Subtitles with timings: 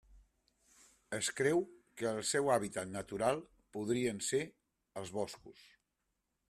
[1.17, 1.61] Es creu
[2.01, 3.43] que el seu hàbitat natural
[3.77, 4.43] podrien ser
[5.03, 5.71] els boscos.